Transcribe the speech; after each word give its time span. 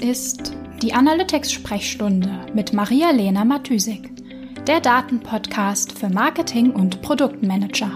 ist 0.00 0.54
die 0.82 0.92
Analytics-Sprechstunde 0.92 2.46
mit 2.54 2.72
Maria-Lena 2.72 3.44
Matysik, 3.44 4.10
der 4.66 4.80
Datenpodcast 4.80 5.98
für 5.98 6.08
Marketing 6.08 6.70
und 6.70 7.02
Produktmanager. 7.02 7.90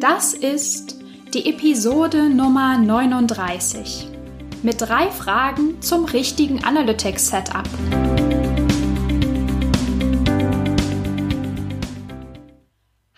Das 0.00 0.34
ist 0.34 0.98
die 1.32 1.48
Episode 1.48 2.28
Nummer 2.28 2.76
39 2.78 4.08
mit 4.62 4.80
drei 4.80 5.10
Fragen 5.10 5.80
zum 5.80 6.06
richtigen 6.06 6.64
Analytics-Setup. 6.64 7.68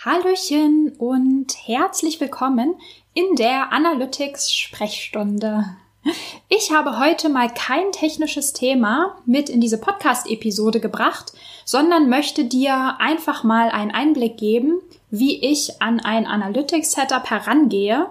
Hallöchen 0.05 0.93
und 0.99 1.55
herzlich 1.65 2.21
willkommen 2.21 2.75
in 3.15 3.37
der 3.37 3.73
Analytics-Sprechstunde. 3.73 5.67
Ich 6.49 6.73
habe 6.73 6.99
heute 6.99 7.29
mal 7.29 7.49
kein 7.49 7.93
technisches 7.93 8.53
Thema 8.55 9.19
mit 9.27 9.49
in 9.49 9.61
diese 9.61 9.79
Podcast-Episode 9.79 10.81
gebracht, 10.81 11.33
sondern 11.65 12.09
möchte 12.09 12.45
dir 12.45 12.97
einfach 12.99 13.45
mal 13.45 13.71
einen 13.71 13.93
Einblick 13.93 14.37
geben, 14.39 14.81
wie 15.11 15.39
ich 15.45 15.81
an 15.81 16.01
ein 16.01 16.27
Analytics-Setup 16.27 17.31
herangehe, 17.31 18.09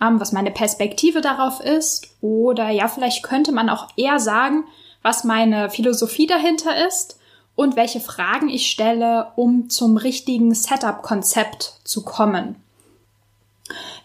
ähm, 0.00 0.20
was 0.20 0.32
meine 0.32 0.52
Perspektive 0.52 1.20
darauf 1.20 1.60
ist 1.60 2.16
oder 2.20 2.70
ja, 2.70 2.88
vielleicht 2.88 3.22
könnte 3.24 3.52
man 3.52 3.68
auch 3.68 3.88
eher 3.96 4.18
sagen, 4.20 4.64
was 5.02 5.24
meine 5.24 5.68
Philosophie 5.68 6.26
dahinter 6.26 6.86
ist 6.86 7.18
und 7.56 7.76
welche 7.76 8.00
Fragen 8.00 8.48
ich 8.48 8.70
stelle, 8.70 9.32
um 9.36 9.68
zum 9.68 9.96
richtigen 9.96 10.54
Setup-Konzept 10.54 11.80
zu 11.84 12.04
kommen. 12.04 12.56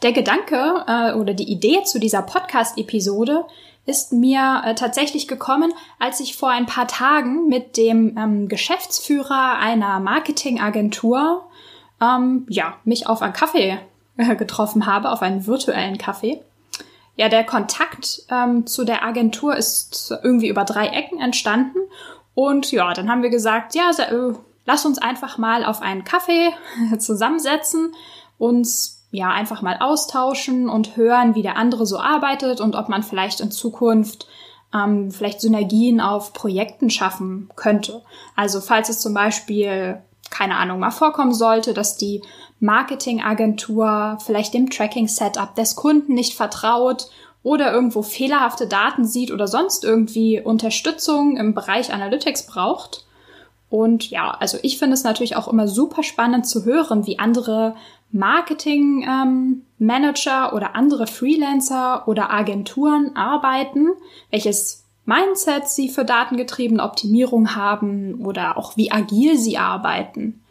Der 0.02 0.12
Gedanke 0.12 0.86
äh, 0.88 1.14
oder 1.14 1.34
die 1.34 1.52
Idee 1.52 1.84
zu 1.84 2.00
dieser 2.00 2.22
Podcast-Episode 2.22 3.46
ist 3.86 4.14
mir 4.14 4.62
äh, 4.66 4.76
tatsächlich 4.76 5.28
gekommen, 5.28 5.74
als 5.98 6.20
ich 6.20 6.38
vor 6.38 6.50
ein 6.50 6.66
paar 6.66 6.88
Tagen 6.88 7.48
mit 7.48 7.76
dem 7.78 8.18
ähm, 8.18 8.48
Geschäftsführer 8.48 9.58
einer 9.58 10.00
Marketingagentur 10.00 11.46
ähm, 12.02 12.46
ja 12.50 12.76
mich 12.84 13.08
auf 13.08 13.22
einen 13.22 13.34
Kaffee 13.34 13.80
äh, 14.18 14.36
getroffen 14.36 14.86
habe, 14.86 15.12
auf 15.12 15.22
einen 15.22 15.48
virtuellen 15.48 15.98
Kaffee. 15.98 16.42
Ja, 17.16 17.28
der 17.28 17.44
Kontakt 17.44 18.22
ähm, 18.30 18.66
zu 18.66 18.86
der 18.86 19.04
Agentur 19.04 19.56
ist 19.56 20.14
irgendwie 20.24 20.48
über 20.48 20.64
drei 20.64 20.88
Ecken 20.88 21.20
entstanden 21.20 21.80
und 22.34 22.72
ja, 22.72 22.94
dann 22.94 23.10
haben 23.10 23.24
wir 23.24 23.30
gesagt, 23.30 23.76
ja, 23.76 23.92
äh, 23.92 24.34
lass 24.66 24.86
uns 24.86 25.00
einfach 25.00 25.38
mal 25.38 25.66
auf 25.66 25.82
einen 25.82 26.06
Kaffee 26.06 26.52
zusammensetzen, 27.00 27.94
uns 28.38 28.99
ja 29.12 29.30
einfach 29.30 29.62
mal 29.62 29.78
austauschen 29.80 30.70
und 30.70 30.96
hören, 30.96 31.36
wie 31.36 31.42
der 31.42 31.58
andere 31.58 31.86
so 31.86 31.98
arbeitet 31.98 32.62
und 32.62 32.76
ob 32.76 32.90
man 32.90 33.04
vielleicht 33.04 33.40
in 33.40 33.52
Zukunft 33.52 34.28
ähm, 34.74 35.12
vielleicht 35.12 35.42
Synergien 35.42 36.00
auf 36.00 36.34
Projekten 36.34 36.90
schaffen 36.90 37.50
könnte. 37.56 38.02
Also 38.36 38.62
falls 38.62 38.90
es 38.90 39.00
zum 39.00 39.14
Beispiel 39.14 40.02
keine 40.30 40.58
Ahnung 40.58 40.80
mal 40.80 40.92
vorkommen 40.92 41.34
sollte, 41.34 41.74
dass 41.74 41.98
die 41.98 42.22
Marketingagentur 42.60 44.18
vielleicht 44.24 44.54
dem 44.54 44.70
Tracking-Setup 44.70 45.56
des 45.56 45.76
Kunden 45.76 46.14
nicht 46.14 46.36
vertraut 46.36 47.10
oder 47.42 47.72
irgendwo 47.72 48.02
fehlerhafte 48.02 48.68
Daten 48.68 49.06
sieht 49.06 49.32
oder 49.32 49.48
sonst 49.48 49.84
irgendwie 49.84 50.42
Unterstützung 50.42 51.38
im 51.38 51.54
Bereich 51.54 51.94
Analytics 51.94 52.46
braucht. 52.46 53.06
Und 53.70 54.10
ja, 54.10 54.32
also 54.32 54.58
ich 54.62 54.78
finde 54.78 54.96
es 54.96 55.04
natürlich 55.04 55.36
auch 55.36 55.48
immer 55.48 55.68
super 55.68 56.04
spannend 56.04 56.48
zu 56.48 56.66
hören, 56.66 57.06
wie 57.06 57.20
andere 57.20 57.76
Marketing-Manager 58.12 60.50
ähm, 60.50 60.56
oder 60.56 60.76
andere 60.76 61.08
Freelancer 61.08 62.08
oder 62.08 62.32
Agenturen 62.32 63.16
arbeiten, 63.16 63.88
welches 64.32 64.86
Mindset 65.06 65.68
sie 65.68 65.90
für 65.90 66.06
datengetriebene 66.06 66.84
Optimierung 66.84 67.56
haben 67.56 68.26
oder 68.26 68.58
auch 68.58 68.78
wie 68.78 68.92
agil 68.92 69.38
sie 69.38 69.58
arbeiten. 69.58 70.42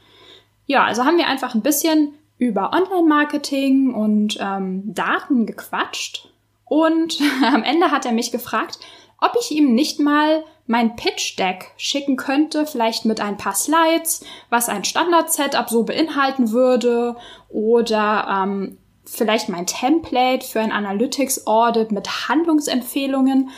Ja, 0.67 0.85
also 0.85 1.05
haben 1.05 1.17
wir 1.17 1.29
einfach 1.29 1.55
ein 1.55 1.63
bisschen 1.63 2.13
über 2.39 2.73
Online-Marketing 2.73 3.95
und 3.95 4.39
ähm, 4.41 4.95
Daten 4.95 5.47
gequatscht 5.47 6.29
und 6.65 7.19
am 7.45 7.63
Ende 7.63 7.91
hat 7.91 8.07
er 8.07 8.13
mich 8.13 8.31
gefragt, 8.31 8.79
ob 9.21 9.37
ich 9.41 9.51
ihm 9.51 9.75
nicht 9.75 9.99
mal 9.99 10.45
mein 10.69 10.97
Pitch-Deck 10.97 11.73
schicken 11.79 12.17
könnte, 12.17 12.67
vielleicht 12.67 13.06
mit 13.06 13.21
ein 13.21 13.39
paar 13.39 13.55
Slides, 13.55 14.25
was 14.51 14.69
ein 14.69 14.84
Standard-Setup 14.84 15.69
so 15.69 15.83
beinhalten 15.83 16.53
würde 16.53 17.17
oder 17.49 18.45
ähm, 18.45 18.77
vielleicht 19.05 19.49
mein 19.49 19.67
Template 19.67 20.47
für 20.47 20.61
ein 20.61 20.71
Analytics-Audit 20.71 21.91
mit 21.91 22.29
Handlungsempfehlungen, 22.29 23.49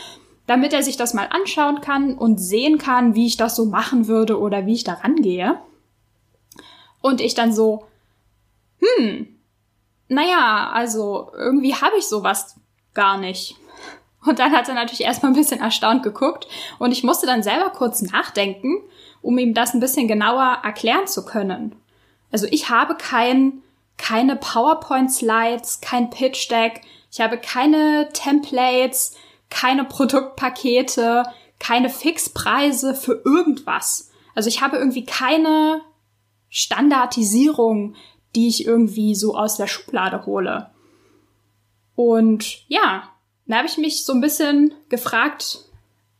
damit 0.47 0.73
er 0.73 0.85
sich 0.85 0.97
das 0.97 1.13
mal 1.13 1.27
anschauen 1.31 1.81
kann 1.81 2.17
und 2.17 2.39
sehen 2.39 2.79
kann, 2.79 3.17
wie 3.17 3.27
ich 3.27 3.37
das 3.37 3.57
so 3.57 3.67
machen 3.67 4.07
würde 4.07 4.39
oder 4.39 4.67
wie 4.67 4.75
ich 4.75 4.85
da 4.85 4.95
rangehe. 4.95 5.59
Und 7.03 7.21
ich 7.21 7.35
dann 7.35 7.53
so, 7.53 7.87
hm, 8.79 9.37
naja, 10.07 10.71
also 10.73 11.33
irgendwie 11.37 11.75
habe 11.75 11.97
ich 11.99 12.07
sowas 12.07 12.55
gar 12.95 13.19
nicht. 13.19 13.57
Und 14.25 14.39
dann 14.39 14.53
hat 14.53 14.69
er 14.69 14.75
natürlich 14.75 15.03
erstmal 15.03 15.33
ein 15.33 15.37
bisschen 15.37 15.61
erstaunt 15.61 16.03
geguckt 16.03 16.47
und 16.79 16.93
ich 16.93 17.03
musste 17.03 17.27
dann 17.27 17.43
selber 17.43 17.71
kurz 17.71 18.03
nachdenken, 18.03 18.83
um 19.23 19.39
ihm 19.39 19.55
das 19.55 19.73
ein 19.73 19.81
bisschen 19.81 20.09
genauer 20.09 20.59
erklären 20.63 21.07
zu 21.07 21.25
können. 21.25 21.75
Also 22.31 22.47
ich 22.51 22.69
habe 22.69 22.97
kein, 22.97 23.63
keine 23.97 24.37
PowerPoint-Slides, 24.37 25.81
kein 25.81 26.11
Pitch-Deck, 26.11 26.83
ich 27.11 27.21
habe 27.21 27.39
keine 27.39 28.09
Templates, 28.13 29.17
keine 29.49 29.85
Produktpakete, 29.85 31.25
keine 31.59 31.91
Fixpreise 31.91 32.95
für 32.95 33.23
irgendwas. 33.25 34.11
Also 34.35 34.49
ich 34.49 34.63
habe 34.63 34.77
irgendwie 34.77 35.05
keine 35.05 35.81
Standardisierung, 36.51 37.95
die 38.35 38.49
ich 38.49 38.65
irgendwie 38.65 39.15
so 39.15 39.37
aus 39.37 39.57
der 39.57 39.67
Schublade 39.67 40.25
hole. 40.27 40.71
Und 41.97 42.69
ja, 42.69 43.10
da 43.51 43.59
habe 43.59 43.69
ich 43.69 43.79
mich 43.79 44.05
so 44.05 44.13
ein 44.13 44.21
bisschen 44.21 44.75
gefragt, 44.89 45.65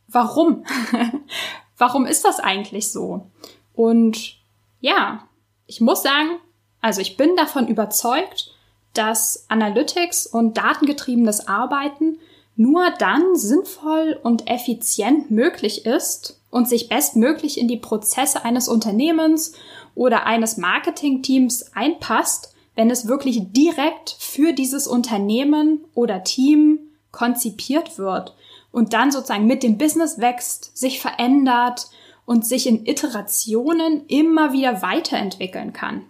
warum? 0.07 0.65
warum 1.77 2.05
ist 2.05 2.25
das 2.25 2.39
eigentlich 2.39 2.91
so? 2.91 3.27
Und 3.73 4.37
ja, 4.79 5.27
ich 5.65 5.81
muss 5.81 6.03
sagen, 6.03 6.39
also 6.81 7.01
ich 7.01 7.17
bin 7.17 7.35
davon 7.35 7.67
überzeugt, 7.67 8.51
dass 8.93 9.45
Analytics 9.49 10.27
und 10.27 10.57
datengetriebenes 10.57 11.47
Arbeiten 11.47 12.17
nur 12.55 12.91
dann 12.99 13.35
sinnvoll 13.35 14.19
und 14.21 14.49
effizient 14.49 15.31
möglich 15.31 15.85
ist 15.85 16.41
und 16.49 16.67
sich 16.67 16.89
bestmöglich 16.89 17.57
in 17.57 17.67
die 17.67 17.77
Prozesse 17.77 18.43
eines 18.43 18.67
Unternehmens 18.67 19.53
oder 19.95 20.25
eines 20.25 20.57
Marketingteams 20.57 21.73
einpasst, 21.73 22.53
wenn 22.75 22.89
es 22.89 23.07
wirklich 23.07 23.51
direkt 23.51 24.15
für 24.19 24.53
dieses 24.53 24.87
Unternehmen 24.87 25.85
oder 25.93 26.23
Team 26.23 26.90
konzipiert 27.11 27.97
wird 27.97 28.35
und 28.71 28.93
dann 28.93 29.11
sozusagen 29.11 29.47
mit 29.47 29.63
dem 29.63 29.77
Business 29.77 30.19
wächst, 30.19 30.77
sich 30.77 30.99
verändert 31.01 31.89
und 32.25 32.45
sich 32.45 32.67
in 32.67 32.85
Iterationen 32.85 34.05
immer 34.07 34.53
wieder 34.53 34.81
weiterentwickeln 34.81 35.73
kann. 35.73 36.03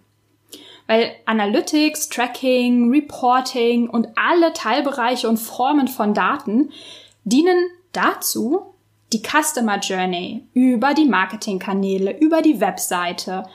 Weil 0.88 1.12
Analytics, 1.26 2.10
Tracking, 2.10 2.92
Reporting 2.92 3.90
und 3.90 4.10
alle 4.16 4.54
Teilbereiche 4.54 5.30
und 5.30 5.38
Formen 5.38 5.88
von 5.88 6.14
Daten 6.14 6.72
dienen 7.24 7.58
dazu, 7.94 8.74
die 9.14 9.22
Customer 9.22 9.80
Journey 9.80 10.48
über 10.54 10.94
die 10.94 11.06
Marketingkanäle, 11.06 12.18
über 12.20 12.42
die 12.42 12.60
Webseite 12.60 13.46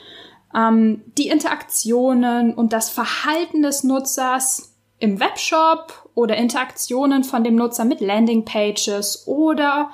ähm, 0.55 1.03
die 1.19 1.29
Interaktionen 1.29 2.55
und 2.55 2.73
das 2.73 2.91
Verhalten 2.91 3.63
des 3.63 3.85
Nutzers 3.85 4.75
im 4.99 5.21
Webshop 5.21 6.06
oder 6.17 6.37
Interaktionen 6.37 7.23
von 7.23 7.45
dem 7.45 7.55
Nutzer 7.55 7.85
mit 7.85 8.01
Landingpages 8.01 9.29
oder 9.29 9.91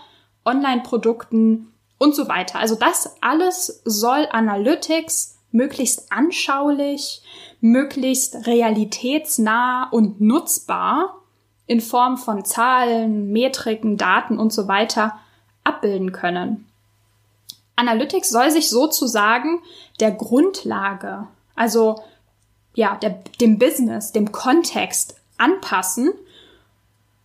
Online-Produkten 0.46 1.72
und 1.98 2.14
so 2.14 2.28
weiter. 2.28 2.60
Also 2.60 2.76
das 2.76 3.16
alles 3.20 3.82
soll 3.84 4.28
Analytics 4.30 5.36
möglichst 5.50 6.10
anschaulich, 6.12 7.22
möglichst 7.60 8.46
realitätsnah 8.46 9.88
und 9.90 10.20
nutzbar 10.20 11.18
in 11.66 11.80
Form 11.80 12.16
von 12.16 12.44
Zahlen, 12.44 13.32
Metriken, 13.32 13.96
Daten 13.96 14.38
und 14.38 14.52
so 14.52 14.68
weiter 14.68 15.18
abbilden 15.64 16.12
können. 16.12 16.66
Analytics 17.74 18.30
soll 18.30 18.52
sich 18.52 18.70
sozusagen 18.70 19.60
der 19.98 20.12
Grundlage, 20.12 21.26
also 21.56 22.00
ja, 22.74 22.96
der, 22.96 23.22
dem 23.40 23.58
Business, 23.58 24.12
dem 24.12 24.30
Kontext 24.30 25.16
anpassen 25.42 26.12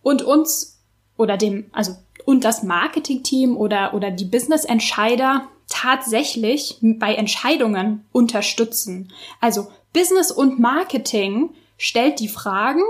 und 0.02 0.22
uns 0.22 0.78
oder 1.16 1.36
dem, 1.36 1.66
also 1.72 1.96
und 2.24 2.44
das 2.44 2.62
Marketingteam 2.62 3.56
oder, 3.56 3.94
oder 3.94 4.10
die 4.10 4.26
Business-Entscheider 4.26 5.48
tatsächlich 5.68 6.78
bei 6.82 7.14
Entscheidungen 7.14 8.04
unterstützen. 8.12 9.12
Also 9.40 9.68
Business 9.92 10.30
und 10.30 10.58
Marketing 10.58 11.50
stellt 11.78 12.20
die 12.20 12.28
Fragen 12.28 12.82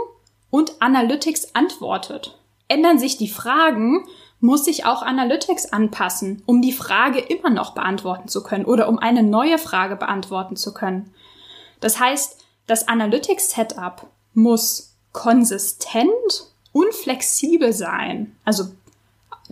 und 0.50 0.80
Analytics 0.80 1.54
antwortet. 1.54 2.36
Ändern 2.68 2.98
sich 2.98 3.16
die 3.16 3.28
Fragen, 3.28 4.04
muss 4.40 4.64
sich 4.64 4.84
auch 4.84 5.02
Analytics 5.02 5.72
anpassen, 5.72 6.42
um 6.46 6.62
die 6.62 6.72
Frage 6.72 7.18
immer 7.18 7.50
noch 7.50 7.74
beantworten 7.74 8.28
zu 8.28 8.42
können 8.42 8.64
oder 8.64 8.88
um 8.88 8.98
eine 8.98 9.22
neue 9.22 9.58
Frage 9.58 9.96
beantworten 9.96 10.56
zu 10.56 10.72
können. 10.74 11.12
Das 11.80 11.98
heißt, 12.00 12.44
das 12.66 12.88
Analytics-Setup 12.88 14.06
muss 14.34 14.87
konsistent 15.12 16.48
und 16.72 16.94
flexibel 16.94 17.72
sein. 17.72 18.36
Also, 18.44 18.68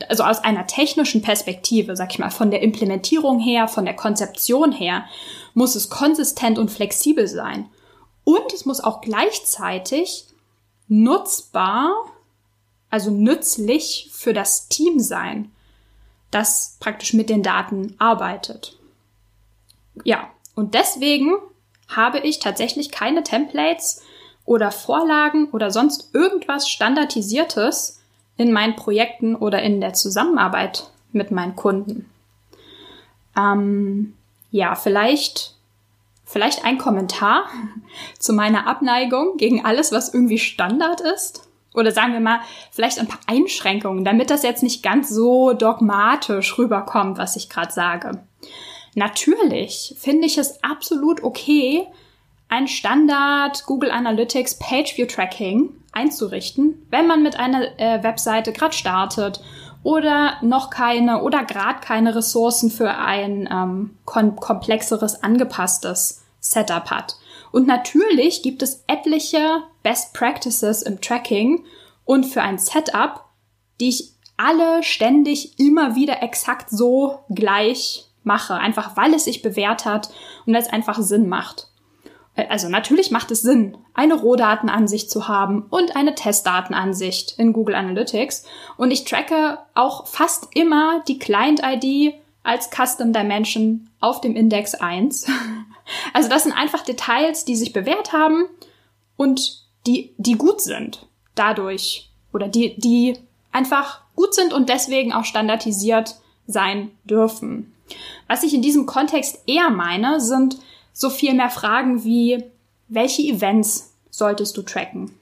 also 0.08 0.24
aus 0.24 0.44
einer 0.44 0.66
technischen 0.66 1.22
Perspektive, 1.22 1.96
sag 1.96 2.12
ich 2.12 2.18
mal, 2.18 2.30
von 2.30 2.50
der 2.50 2.62
Implementierung 2.62 3.40
her, 3.40 3.68
von 3.68 3.84
der 3.84 3.96
Konzeption 3.96 4.72
her, 4.72 5.06
muss 5.54 5.74
es 5.74 5.88
konsistent 5.88 6.58
und 6.58 6.70
flexibel 6.70 7.26
sein. 7.26 7.68
Und 8.24 8.52
es 8.52 8.66
muss 8.66 8.80
auch 8.80 9.00
gleichzeitig 9.00 10.26
nutzbar, 10.88 11.94
also 12.90 13.10
nützlich 13.10 14.10
für 14.12 14.32
das 14.32 14.68
Team 14.68 15.00
sein, 15.00 15.50
das 16.30 16.76
praktisch 16.80 17.14
mit 17.14 17.30
den 17.30 17.42
Daten 17.42 17.94
arbeitet. 17.98 18.76
Ja, 20.04 20.30
und 20.54 20.74
deswegen 20.74 21.34
habe 21.88 22.18
ich 22.18 22.38
tatsächlich 22.38 22.90
keine 22.90 23.22
Templates 23.22 24.02
oder 24.46 24.70
Vorlagen 24.70 25.50
oder 25.50 25.70
sonst 25.70 26.14
irgendwas 26.14 26.68
Standardisiertes 26.68 28.00
in 28.36 28.52
meinen 28.52 28.76
Projekten 28.76 29.34
oder 29.34 29.62
in 29.62 29.80
der 29.80 29.92
Zusammenarbeit 29.92 30.90
mit 31.12 31.30
meinen 31.30 31.56
Kunden. 31.56 32.08
Ähm, 33.36 34.14
ja, 34.50 34.74
vielleicht, 34.74 35.54
vielleicht 36.24 36.64
ein 36.64 36.78
Kommentar 36.78 37.46
zu 38.18 38.32
meiner 38.32 38.66
Abneigung 38.66 39.36
gegen 39.36 39.64
alles, 39.64 39.92
was 39.92 40.14
irgendwie 40.14 40.38
Standard 40.38 41.00
ist. 41.00 41.42
Oder 41.74 41.92
sagen 41.92 42.14
wir 42.14 42.20
mal, 42.20 42.40
vielleicht 42.70 42.98
ein 42.98 43.08
paar 43.08 43.20
Einschränkungen, 43.26 44.02
damit 44.02 44.30
das 44.30 44.42
jetzt 44.42 44.62
nicht 44.62 44.82
ganz 44.82 45.10
so 45.10 45.52
dogmatisch 45.52 46.56
rüberkommt, 46.56 47.18
was 47.18 47.36
ich 47.36 47.50
gerade 47.50 47.70
sage. 47.70 48.22
Natürlich 48.94 49.94
finde 49.98 50.26
ich 50.26 50.38
es 50.38 50.64
absolut 50.64 51.22
okay, 51.22 51.86
ein 52.48 52.68
Standard 52.68 53.64
Google 53.66 53.90
Analytics 53.90 54.58
Page 54.58 54.96
View 54.96 55.06
Tracking 55.06 55.74
einzurichten, 55.92 56.86
wenn 56.90 57.06
man 57.06 57.22
mit 57.22 57.38
einer 57.38 57.78
äh, 57.78 58.02
Webseite 58.02 58.52
gerade 58.52 58.74
startet 58.74 59.40
oder 59.82 60.36
noch 60.42 60.70
keine 60.70 61.22
oder 61.22 61.44
gerade 61.44 61.80
keine 61.80 62.14
Ressourcen 62.14 62.70
für 62.70 62.90
ein 62.90 63.48
ähm, 63.50 63.96
komplexeres, 64.04 65.22
angepasstes 65.22 66.24
Setup 66.40 66.90
hat. 66.90 67.16
Und 67.52 67.66
natürlich 67.66 68.42
gibt 68.42 68.62
es 68.62 68.84
etliche 68.86 69.62
Best 69.82 70.12
Practices 70.12 70.82
im 70.82 71.00
Tracking 71.00 71.64
und 72.04 72.24
für 72.24 72.42
ein 72.42 72.58
Setup, 72.58 73.24
die 73.80 73.88
ich 73.88 74.12
alle 74.36 74.82
ständig 74.82 75.58
immer 75.58 75.94
wieder 75.94 76.22
exakt 76.22 76.70
so 76.70 77.20
gleich 77.30 78.06
mache, 78.22 78.54
einfach 78.54 78.96
weil 78.96 79.14
es 79.14 79.24
sich 79.24 79.40
bewährt 79.42 79.84
hat 79.84 80.10
und 80.44 80.52
weil 80.52 80.62
es 80.62 80.72
einfach 80.72 81.00
Sinn 81.00 81.28
macht. 81.28 81.68
Äh, 82.36 82.46
also 82.48 82.68
natürlich 82.68 83.10
macht 83.10 83.30
es 83.30 83.42
Sinn, 83.42 83.76
eine 83.94 84.14
Rohdatenansicht 84.14 85.10
zu 85.10 85.26
haben 85.26 85.66
und 85.70 85.96
eine 85.96 86.14
Testdatenansicht 86.14 87.38
in 87.38 87.52
Google 87.52 87.74
Analytics. 87.74 88.44
Und 88.76 88.90
ich 88.90 89.04
tracke 89.04 89.58
auch 89.74 90.06
fast 90.06 90.48
immer 90.54 91.02
die 91.08 91.18
Client-ID 91.18 92.14
als 92.42 92.70
Custom 92.70 93.12
Dimension 93.12 93.90
auf 94.00 94.20
dem 94.20 94.36
Index 94.36 94.74
1. 94.74 95.26
Also 96.12 96.28
das 96.28 96.42
sind 96.42 96.52
einfach 96.52 96.82
Details, 96.82 97.44
die 97.44 97.54
sich 97.54 97.72
bewährt 97.72 98.12
haben 98.12 98.46
und 99.16 99.62
die, 99.86 100.12
die 100.16 100.34
gut 100.34 100.60
sind 100.60 101.06
dadurch 101.36 102.10
oder 102.32 102.48
die, 102.48 102.74
die 102.76 103.16
einfach 103.52 104.00
gut 104.16 104.34
sind 104.34 104.52
und 104.52 104.68
deswegen 104.68 105.12
auch 105.12 105.24
standardisiert 105.24 106.16
sein 106.48 106.90
dürfen. 107.04 107.72
Was 108.26 108.42
ich 108.42 108.52
in 108.52 108.62
diesem 108.62 108.86
Kontext 108.86 109.38
eher 109.46 109.70
meine, 109.70 110.20
sind 110.20 110.58
so 110.96 111.10
viel 111.10 111.34
mehr 111.34 111.50
Fragen 111.50 112.04
wie, 112.04 112.42
welche 112.88 113.20
Events 113.20 113.92
solltest 114.08 114.56
du 114.56 114.62
tracken? 114.62 115.14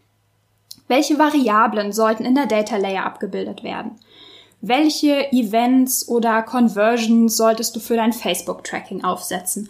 Welche 0.86 1.18
Variablen 1.18 1.92
sollten 1.92 2.24
in 2.24 2.36
der 2.36 2.46
Data 2.46 2.76
Layer 2.76 3.04
abgebildet 3.04 3.64
werden? 3.64 3.98
Welche 4.60 5.32
Events 5.32 6.06
oder 6.06 6.42
Conversions 6.42 7.36
solltest 7.36 7.74
du 7.74 7.80
für 7.80 7.96
dein 7.96 8.12
Facebook-Tracking 8.12 9.02
aufsetzen? 9.02 9.68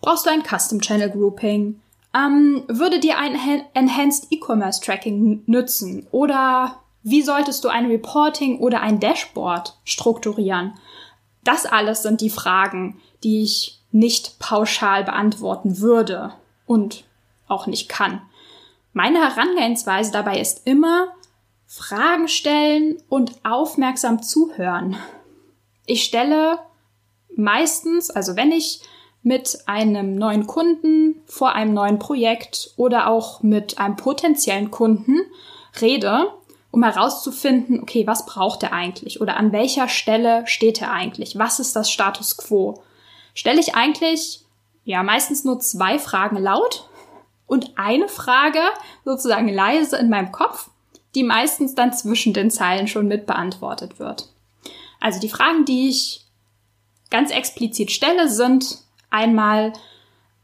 Brauchst 0.00 0.26
du 0.26 0.30
ein 0.30 0.42
Custom 0.42 0.80
Channel 0.80 1.10
Grouping? 1.10 1.80
Ähm, 2.12 2.64
würde 2.66 2.98
dir 2.98 3.16
ein 3.16 3.36
Enhanced 3.74 4.26
E-Commerce 4.30 4.80
Tracking 4.80 5.44
nützen? 5.46 6.08
Oder 6.10 6.80
wie 7.04 7.22
solltest 7.22 7.62
du 7.62 7.68
ein 7.68 7.86
Reporting 7.86 8.58
oder 8.58 8.80
ein 8.80 8.98
Dashboard 8.98 9.78
strukturieren? 9.84 10.74
Das 11.44 11.64
alles 11.64 12.02
sind 12.02 12.20
die 12.20 12.30
Fragen, 12.30 13.00
die 13.22 13.42
ich 13.42 13.83
nicht 13.94 14.40
pauschal 14.40 15.04
beantworten 15.04 15.78
würde 15.78 16.32
und 16.66 17.04
auch 17.46 17.68
nicht 17.68 17.88
kann. 17.88 18.20
Meine 18.92 19.20
Herangehensweise 19.20 20.10
dabei 20.10 20.40
ist 20.40 20.66
immer 20.66 21.06
Fragen 21.68 22.26
stellen 22.26 23.00
und 23.08 23.32
aufmerksam 23.44 24.20
zuhören. 24.20 24.96
Ich 25.86 26.02
stelle 26.02 26.58
meistens, 27.36 28.10
also 28.10 28.34
wenn 28.34 28.50
ich 28.50 28.80
mit 29.22 29.60
einem 29.66 30.16
neuen 30.16 30.48
Kunden 30.48 31.22
vor 31.26 31.52
einem 31.52 31.72
neuen 31.72 32.00
Projekt 32.00 32.72
oder 32.76 33.06
auch 33.06 33.44
mit 33.44 33.78
einem 33.78 33.94
potenziellen 33.94 34.72
Kunden 34.72 35.20
rede, 35.80 36.32
um 36.72 36.82
herauszufinden, 36.82 37.80
okay, 37.80 38.08
was 38.08 38.26
braucht 38.26 38.64
er 38.64 38.72
eigentlich 38.72 39.20
oder 39.20 39.36
an 39.36 39.52
welcher 39.52 39.88
Stelle 39.88 40.44
steht 40.48 40.82
er 40.82 40.90
eigentlich? 40.90 41.38
Was 41.38 41.60
ist 41.60 41.76
das 41.76 41.92
Status 41.92 42.36
quo? 42.36 42.82
Stelle 43.34 43.60
ich 43.60 43.74
eigentlich 43.74 44.40
ja 44.84 45.02
meistens 45.02 45.44
nur 45.44 45.60
zwei 45.60 45.98
Fragen 45.98 46.36
laut 46.36 46.88
und 47.46 47.72
eine 47.76 48.08
Frage 48.08 48.60
sozusagen 49.04 49.48
leise 49.48 49.96
in 49.96 50.08
meinem 50.08 50.32
Kopf, 50.32 50.70
die 51.14 51.22
meistens 51.22 51.74
dann 51.74 51.92
zwischen 51.92 52.32
den 52.32 52.50
Zeilen 52.50 52.88
schon 52.88 53.06
mit 53.06 53.26
beantwortet 53.26 53.98
wird. 53.98 54.28
Also 55.00 55.20
die 55.20 55.28
Fragen, 55.28 55.64
die 55.64 55.88
ich 55.88 56.24
ganz 57.10 57.30
explizit 57.30 57.90
stelle, 57.90 58.28
sind 58.28 58.78
einmal 59.10 59.72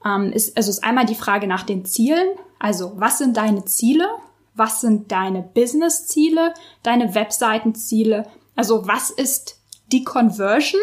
ähm, 0.04 0.32
ist 0.32 0.56
also 0.56 0.70
ist 0.70 0.84
einmal 0.84 1.06
die 1.06 1.14
Frage 1.14 1.46
nach 1.46 1.62
den 1.62 1.84
Zielen. 1.84 2.28
Also 2.58 2.92
was 2.96 3.18
sind 3.18 3.36
deine 3.36 3.64
Ziele? 3.64 4.06
was 4.54 4.80
sind 4.80 5.10
deine 5.10 5.42
Business-Ziele, 5.42 6.54
deine 6.82 7.14
Webseitenziele, 7.14 8.26
also 8.56 8.86
was 8.86 9.10
ist 9.10 9.58
die 9.90 10.04
Conversion 10.04 10.80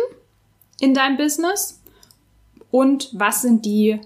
in 0.80 0.94
deinem 0.94 1.18
Business 1.18 1.77
und 2.72 3.10
was 3.14 3.42
sind 3.42 3.66
die 3.66 4.02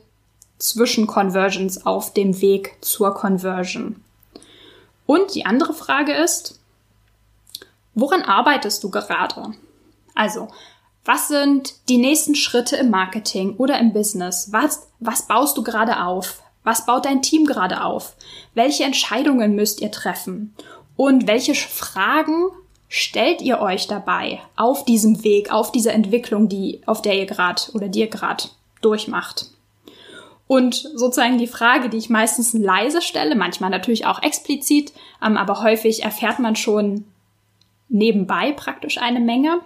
Zwischenconversions 0.61 1.85
auf 1.85 2.13
dem 2.13 2.39
Weg 2.41 2.77
zur 2.81 3.13
Conversion. 3.13 4.01
Und 5.05 5.35
die 5.35 5.45
andere 5.45 5.73
Frage 5.73 6.13
ist, 6.13 6.59
woran 7.93 8.21
arbeitest 8.21 8.83
du 8.83 8.89
gerade? 8.89 9.53
Also, 10.15 10.47
was 11.03 11.27
sind 11.27 11.73
die 11.89 11.97
nächsten 11.97 12.35
Schritte 12.35 12.77
im 12.77 12.91
Marketing 12.91 13.55
oder 13.57 13.79
im 13.79 13.91
Business? 13.91 14.49
Was, 14.51 14.87
was 14.99 15.27
baust 15.27 15.57
du 15.57 15.63
gerade 15.63 16.03
auf? 16.03 16.43
Was 16.63 16.85
baut 16.85 17.05
dein 17.05 17.23
Team 17.23 17.45
gerade 17.45 17.83
auf? 17.83 18.15
Welche 18.53 18.83
Entscheidungen 18.83 19.55
müsst 19.55 19.81
ihr 19.81 19.91
treffen? 19.91 20.53
Und 20.95 21.25
welche 21.25 21.55
Fragen 21.55 22.49
stellt 22.91 23.41
ihr 23.41 23.61
euch 23.61 23.87
dabei 23.87 24.39
auf 24.55 24.83
diesem 24.85 25.23
Weg, 25.23 25.51
auf 25.51 25.71
dieser 25.71 25.93
Entwicklung, 25.93 26.49
die, 26.49 26.81
auf 26.85 27.01
der 27.01 27.17
ihr 27.17 27.25
gerade 27.25 27.63
oder 27.73 27.87
die 27.87 28.01
ihr 28.01 28.09
gerade 28.09 28.43
durchmacht? 28.81 29.47
Und 30.45 30.75
sozusagen 30.75 31.37
die 31.37 31.47
Frage, 31.47 31.89
die 31.89 31.97
ich 31.97 32.09
meistens 32.09 32.53
leise 32.53 33.01
stelle, 33.01 33.35
manchmal 33.35 33.69
natürlich 33.69 34.05
auch 34.05 34.21
explizit, 34.21 34.91
ähm, 35.25 35.37
aber 35.37 35.63
häufig 35.63 36.03
erfährt 36.03 36.39
man 36.39 36.57
schon 36.57 37.05
nebenbei 37.87 38.51
praktisch 38.51 38.97
eine 38.97 39.21
Menge. 39.21 39.61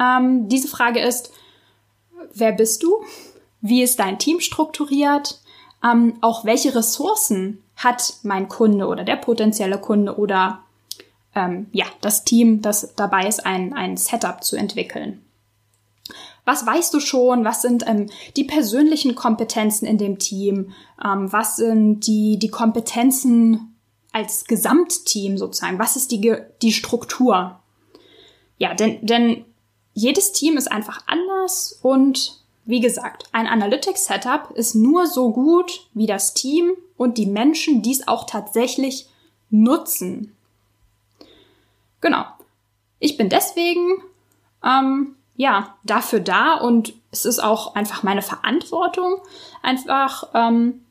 Ähm, 0.00 0.48
diese 0.48 0.68
Frage 0.68 1.00
ist, 1.00 1.30
wer 2.32 2.52
bist 2.52 2.82
du? 2.82 3.04
Wie 3.60 3.82
ist 3.82 4.00
dein 4.00 4.18
Team 4.18 4.40
strukturiert? 4.40 5.40
ähm, 5.84 6.14
auch 6.20 6.44
welche 6.44 6.74
Ressourcen 6.74 7.62
hat 7.76 8.14
mein 8.22 8.48
Kunde 8.48 8.86
oder 8.86 9.04
der 9.04 9.16
potenzielle 9.16 9.78
Kunde 9.78 10.16
oder 10.18 10.60
ähm, 11.34 11.66
ja, 11.72 11.86
das 12.00 12.24
Team, 12.24 12.62
das 12.62 12.94
dabei 12.96 13.26
ist, 13.26 13.44
ein, 13.44 13.72
ein 13.72 13.96
Setup 13.96 14.42
zu 14.42 14.56
entwickeln. 14.56 15.20
Was 16.44 16.66
weißt 16.66 16.92
du 16.92 17.00
schon? 17.00 17.44
Was 17.44 17.62
sind 17.62 17.86
ähm, 17.86 18.10
die 18.36 18.44
persönlichen 18.44 19.14
Kompetenzen 19.14 19.86
in 19.86 19.98
dem 19.98 20.18
Team? 20.18 20.72
Ähm, 21.02 21.32
was 21.32 21.56
sind 21.56 22.06
die, 22.06 22.38
die 22.38 22.50
Kompetenzen 22.50 23.74
als 24.12 24.44
Gesamtteam 24.44 25.38
sozusagen? 25.38 25.78
Was 25.78 25.96
ist 25.96 26.12
die, 26.12 26.36
die 26.62 26.72
Struktur? 26.72 27.60
Ja, 28.58 28.74
denn, 28.74 29.04
denn 29.04 29.44
jedes 29.94 30.32
Team 30.32 30.56
ist 30.56 30.70
einfach 30.70 31.02
anders 31.06 31.78
und 31.82 32.44
wie 32.66 32.80
gesagt, 32.80 33.24
ein 33.32 33.46
Analytics-Setup 33.46 34.50
ist 34.54 34.74
nur 34.74 35.06
so 35.06 35.32
gut 35.32 35.86
wie 35.92 36.06
das 36.06 36.32
Team 36.32 36.72
und 36.96 37.18
die 37.18 37.26
Menschen, 37.26 37.82
die 37.82 37.92
es 37.92 38.08
auch 38.08 38.24
tatsächlich 38.24 39.06
nutzen. 39.50 40.32
Genau. 42.04 42.26
Ich 42.98 43.16
bin 43.16 43.30
deswegen 43.30 44.02
ähm, 44.62 45.16
ja 45.36 45.74
dafür 45.84 46.20
da 46.20 46.56
und 46.56 46.92
es 47.10 47.24
ist 47.24 47.38
auch 47.38 47.76
einfach 47.76 48.02
meine 48.02 48.20
Verantwortung, 48.20 49.22
einfach 49.62 50.28
ähm, 50.34 50.84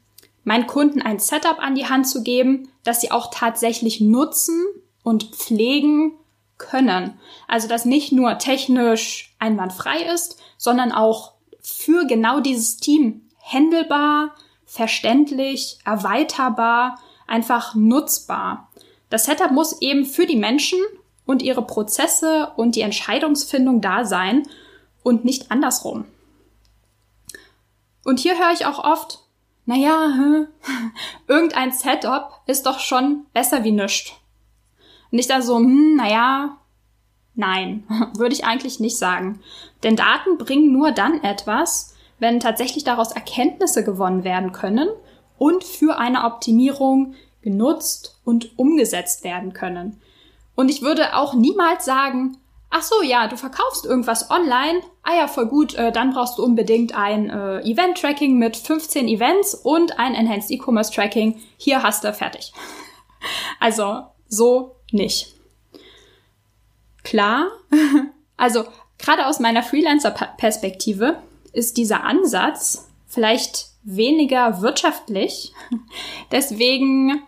meinen 0.44 0.66
Kunden 0.66 1.04
ein 1.04 1.20
Setup 1.20 1.60
an 1.60 1.76
die 1.76 1.86
Hand 1.86 2.08
zu 2.08 2.24
geben, 2.24 2.68
dass 2.84 3.00
sie 3.00 3.12
auch 3.12 3.30
tatsächlich 3.32 4.02
nutzen 4.02 4.66
und 5.04 5.36
pflegen 5.36 6.14
können. 6.58 7.20
Also 7.48 7.68
dass 7.68 7.86
nicht 7.86 8.12
nur 8.12 8.40
technisch 8.40 9.36
einwandfrei 9.38 10.12
ist, 10.16 10.42
sondern 10.58 10.92
auch 10.92 11.34
für 11.62 12.08
genau 12.08 12.40
dieses 12.40 12.78
Team 12.78 13.30
händelbar, 13.38 14.34
verständlich, 14.66 15.78
erweiterbar, 15.86 16.98
einfach 17.28 17.76
nutzbar. 17.76 18.72
Das 19.12 19.26
Setup 19.26 19.52
muss 19.52 19.80
eben 19.80 20.06
für 20.06 20.26
die 20.26 20.38
Menschen 20.38 20.80
und 21.26 21.42
ihre 21.42 21.66
Prozesse 21.66 22.52
und 22.56 22.76
die 22.76 22.82
Entscheidungsfindung 22.82 23.82
da 23.82 24.06
sein 24.06 24.44
und 25.04 25.26
nicht 25.26 25.52
andersrum. 25.52 26.06
Und 28.04 28.20
hier 28.20 28.38
höre 28.38 28.52
ich 28.52 28.66
auch 28.66 28.84
oft, 28.84 29.20
naja, 29.66 30.14
hm, 30.16 30.48
irgendein 31.28 31.72
Setup 31.72 32.42
ist 32.48 32.66
doch 32.66 32.80
schon 32.80 33.26
besser 33.34 33.64
wie 33.64 33.72
nichts. 33.72 34.14
Und 35.12 35.20
ich 35.20 35.28
da 35.28 35.42
so, 35.42 35.58
hm, 35.58 35.96
naja, 35.96 36.58
nein, 37.36 37.86
würde 38.18 38.34
ich 38.34 38.46
eigentlich 38.46 38.80
nicht 38.80 38.98
sagen. 38.98 39.40
Denn 39.84 39.96
Daten 39.96 40.38
bringen 40.38 40.72
nur 40.72 40.92
dann 40.92 41.24
etwas, 41.24 41.96
wenn 42.20 42.40
tatsächlich 42.40 42.84
daraus 42.84 43.12
Erkenntnisse 43.12 43.84
gewonnen 43.84 44.24
werden 44.24 44.52
können 44.52 44.90
und 45.38 45.64
für 45.64 45.98
eine 45.98 46.24
Optimierung 46.24 47.16
genutzt 47.42 48.20
und 48.24 48.58
umgesetzt 48.58 49.24
werden 49.24 49.54
können. 49.54 50.02
Und 50.56 50.70
ich 50.70 50.82
würde 50.82 51.16
auch 51.16 51.34
niemals 51.34 51.86
sagen, 51.86 52.38
ach 52.74 52.82
so, 52.82 53.04
ja, 53.04 53.28
du 53.28 53.38
verkaufst 53.38 53.86
irgendwas 53.86 54.32
online, 54.32 54.82
ah 55.04 55.16
ja, 55.16 55.28
voll 55.28 55.48
gut, 55.48 55.76
äh, 55.76 55.92
dann 55.92 56.12
brauchst 56.14 56.38
du 56.38 56.44
unbedingt 56.44 56.96
ein 56.96 57.30
äh, 57.30 57.60
Event-Tracking 57.62 58.38
mit 58.38 58.58
15 58.58 59.08
Events 59.08 59.54
und 59.54 60.00
ein 60.00 60.16
Enhanced 60.16 60.52
E-Commerce 60.52 60.92
Tracking. 60.92 61.40
Hier 61.58 61.84
hast 61.84 62.04
du 62.04 62.14
fertig. 62.14 62.52
Also 63.62 64.02
so 64.28 64.76
nicht. 64.92 65.34
Klar, 67.04 67.48
also 68.38 68.66
gerade 68.98 69.28
aus 69.28 69.40
meiner 69.40 69.64
Freelancer-Perspektive 69.64 71.20
ist 71.54 71.78
dieser 71.78 72.04
Ansatz 72.04 72.90
vielleicht 73.08 73.68
weniger 73.84 74.62
wirtschaftlich. 74.62 75.54
Deswegen, 76.32 77.22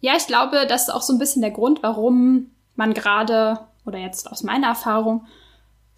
ja, 0.00 0.14
ich 0.16 0.26
glaube, 0.26 0.66
das 0.66 0.88
ist 0.88 0.94
auch 0.94 1.02
so 1.02 1.12
ein 1.12 1.20
bisschen 1.20 1.42
der 1.42 1.52
Grund, 1.52 1.84
warum 1.84 2.50
man 2.76 2.94
gerade, 2.94 3.60
oder 3.84 3.98
jetzt 3.98 4.30
aus 4.30 4.42
meiner 4.42 4.68
Erfahrung, 4.68 5.26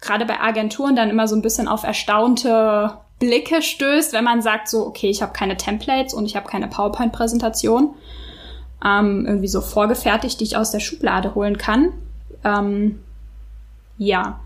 gerade 0.01 0.25
bei 0.25 0.39
Agenturen 0.39 0.95
dann 0.95 1.09
immer 1.09 1.27
so 1.27 1.35
ein 1.35 1.41
bisschen 1.41 1.67
auf 1.67 1.83
erstaunte 1.83 2.97
Blicke 3.19 3.61
stößt, 3.61 4.13
wenn 4.13 4.23
man 4.23 4.41
sagt 4.41 4.69
so, 4.69 4.85
okay, 4.87 5.09
ich 5.09 5.21
habe 5.21 5.33
keine 5.33 5.57
Templates 5.57 6.13
und 6.13 6.25
ich 6.25 6.35
habe 6.35 6.47
keine 6.47 6.67
PowerPoint-Präsentation, 6.67 7.93
ähm, 8.83 9.25
irgendwie 9.25 9.49
so 9.49 9.59
vorgefertigt, 9.59 10.39
die 10.39 10.45
ich 10.45 10.57
aus 10.57 10.71
der 10.71 10.79
Schublade 10.79 11.35
holen 11.35 11.57
kann. 11.57 11.91
Ähm, 12.45 13.03
ja, 13.97 14.39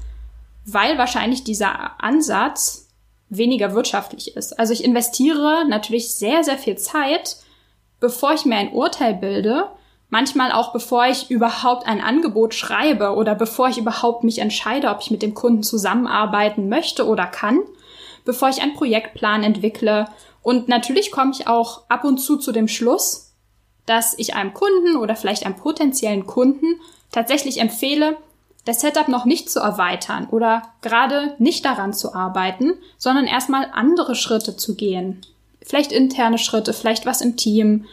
weil 0.65 0.97
wahrscheinlich 0.97 1.43
dieser 1.43 2.03
Ansatz 2.03 2.89
weniger 3.29 3.73
wirtschaftlich 3.73 4.35
ist. 4.35 4.57
Also 4.59 4.73
ich 4.73 4.83
investiere 4.83 5.65
natürlich 5.67 6.15
sehr, 6.15 6.43
sehr 6.43 6.57
viel 6.57 6.77
Zeit, 6.77 7.37
bevor 7.99 8.33
ich 8.33 8.45
mir 8.45 8.57
ein 8.57 8.71
Urteil 8.71 9.13
bilde, 9.13 9.69
manchmal 10.13 10.51
auch 10.51 10.71
bevor 10.71 11.07
ich 11.07 11.31
überhaupt 11.31 11.87
ein 11.87 11.99
Angebot 11.99 12.53
schreibe 12.53 13.15
oder 13.15 13.33
bevor 13.33 13.69
ich 13.69 13.79
überhaupt 13.79 14.23
mich 14.23 14.37
entscheide, 14.37 14.89
ob 14.89 15.01
ich 15.01 15.09
mit 15.09 15.23
dem 15.23 15.33
Kunden 15.33 15.63
zusammenarbeiten 15.63 16.69
möchte 16.69 17.07
oder 17.07 17.25
kann, 17.25 17.61
bevor 18.23 18.49
ich 18.49 18.61
einen 18.61 18.75
Projektplan 18.75 19.43
entwickle. 19.43 20.05
Und 20.43 20.67
natürlich 20.67 21.09
komme 21.09 21.31
ich 21.33 21.47
auch 21.47 21.89
ab 21.89 22.03
und 22.03 22.19
zu 22.19 22.37
zu 22.37 22.51
dem 22.51 22.67
Schluss, 22.67 23.33
dass 23.87 24.13
ich 24.19 24.35
einem 24.35 24.53
Kunden 24.53 24.97
oder 24.97 25.15
vielleicht 25.15 25.47
einem 25.47 25.55
potenziellen 25.55 26.27
Kunden 26.27 26.79
tatsächlich 27.11 27.59
empfehle, 27.59 28.15
das 28.65 28.81
Setup 28.81 29.07
noch 29.07 29.25
nicht 29.25 29.49
zu 29.49 29.61
erweitern 29.61 30.27
oder 30.29 30.61
gerade 30.83 31.33
nicht 31.39 31.65
daran 31.65 31.91
zu 31.91 32.13
arbeiten, 32.13 32.73
sondern 32.99 33.25
erstmal 33.25 33.67
andere 33.73 34.13
Schritte 34.13 34.57
zu 34.57 34.75
gehen. 34.75 35.25
Vielleicht 35.63 35.91
interne 35.91 36.37
Schritte, 36.37 36.71
vielleicht 36.71 37.07
was 37.07 37.21
im 37.21 37.35
Team. 37.35 37.85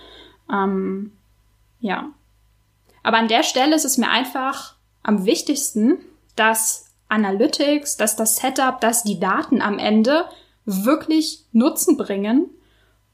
Ähm, 0.53 1.13
ja. 1.81 2.11
Aber 3.03 3.17
an 3.17 3.29
der 3.29 3.43
Stelle 3.43 3.75
ist 3.75 3.85
es 3.85 3.99
mir 3.99 4.09
einfach 4.09 4.75
am 5.03 5.25
wichtigsten, 5.25 5.99
dass 6.37 6.87
Analytics, 7.09 7.97
dass 7.97 8.17
das 8.17 8.37
Setup, 8.37 8.81
dass 8.81 9.03
die 9.03 9.19
Daten 9.19 9.63
am 9.63 9.79
Ende 9.79 10.27
wirklich 10.65 11.45
Nutzen 11.53 11.97
bringen. 11.97 12.51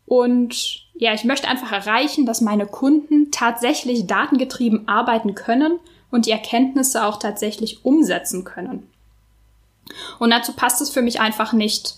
Und 0.07 0.87
ja, 0.95 1.15
ich 1.15 1.25
möchte 1.25 1.49
einfach 1.49 1.73
erreichen, 1.73 2.27
dass 2.27 2.41
meine 2.41 2.67
Kunden 2.67 3.31
tatsächlich 3.31 4.07
datengetrieben 4.07 4.89
arbeiten 4.89 5.35
können 5.35 5.79
und 6.11 6.27
die 6.27 6.31
Erkenntnisse 6.31 7.05
auch 7.05 7.19
tatsächlich 7.19 7.85
umsetzen 7.85 8.45
können. 8.45 8.89
Und 10.19 10.31
dazu 10.31 10.53
passt 10.53 10.81
es 10.81 10.91
für 10.91 11.03
mich 11.03 11.21
einfach 11.21 11.53
nicht 11.53 11.97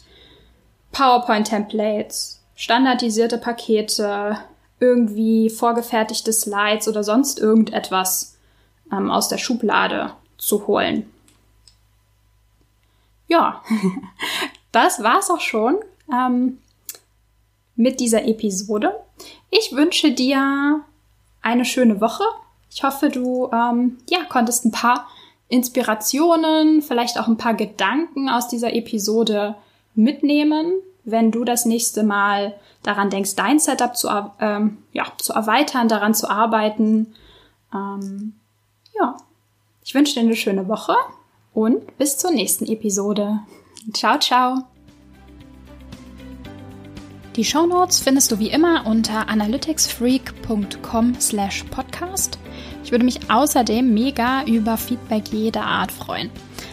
PowerPoint-Templates, 0.92 2.42
standardisierte 2.54 3.38
Pakete, 3.38 4.38
irgendwie 4.80 5.50
vorgefertigte 5.50 6.32
Slides 6.32 6.88
oder 6.88 7.04
sonst 7.04 7.38
irgendetwas 7.38 8.36
ähm, 8.92 9.10
aus 9.10 9.28
der 9.28 9.38
Schublade 9.38 10.12
zu 10.36 10.66
holen. 10.66 11.10
Ja, 13.26 13.62
das 14.72 15.02
war's 15.02 15.30
auch 15.30 15.40
schon 15.40 15.76
ähm, 16.12 16.58
mit 17.76 18.00
dieser 18.00 18.24
Episode. 18.24 18.94
Ich 19.50 19.72
wünsche 19.72 20.12
dir 20.12 20.80
eine 21.42 21.64
schöne 21.64 22.00
Woche 22.00 22.24
ich 22.70 22.82
hoffe, 22.82 23.08
du 23.08 23.50
ähm, 23.52 23.98
ja, 24.08 24.24
konntest 24.28 24.64
ein 24.64 24.70
paar 24.70 25.08
Inspirationen, 25.48 26.82
vielleicht 26.82 27.18
auch 27.18 27.26
ein 27.26 27.38
paar 27.38 27.54
Gedanken 27.54 28.28
aus 28.28 28.48
dieser 28.48 28.74
Episode 28.74 29.56
mitnehmen, 29.94 30.74
wenn 31.10 31.30
du 31.30 31.44
das 31.44 31.64
nächste 31.64 32.02
Mal 32.02 32.54
daran 32.82 33.10
denkst, 33.10 33.34
dein 33.36 33.58
Setup 33.58 33.96
zu, 33.96 34.08
ähm, 34.40 34.78
ja, 34.92 35.04
zu 35.18 35.32
erweitern, 35.32 35.88
daran 35.88 36.14
zu 36.14 36.30
arbeiten. 36.30 37.14
Ähm, 37.74 38.34
ja, 38.98 39.16
ich 39.84 39.94
wünsche 39.94 40.14
dir 40.14 40.20
eine 40.20 40.36
schöne 40.36 40.68
Woche 40.68 40.94
und 41.54 41.96
bis 41.98 42.18
zur 42.18 42.30
nächsten 42.30 42.66
Episode. 42.66 43.40
Ciao, 43.92 44.18
ciao. 44.18 44.64
Die 47.36 47.44
Shownotes 47.44 48.00
findest 48.00 48.32
du 48.32 48.38
wie 48.40 48.50
immer 48.50 48.84
unter 48.86 49.28
analyticsfreak.com 49.28 51.20
slash 51.20 51.64
podcast. 51.70 52.38
Ich 52.82 52.90
würde 52.90 53.04
mich 53.04 53.30
außerdem 53.30 53.94
mega 53.94 54.42
über 54.44 54.76
Feedback 54.76 55.28
jeder 55.28 55.64
Art 55.64 55.92
freuen. 55.92 56.30